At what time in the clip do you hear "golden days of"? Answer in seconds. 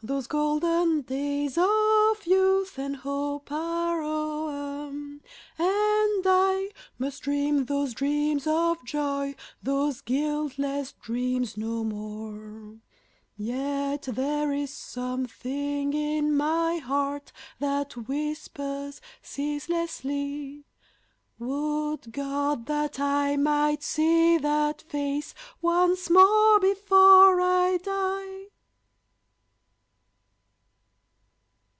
0.28-2.24